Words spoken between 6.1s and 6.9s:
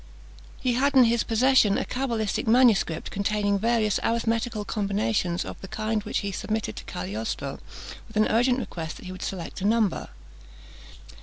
he submitted to